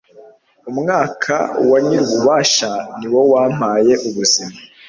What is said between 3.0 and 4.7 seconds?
wo wampaye ubuzima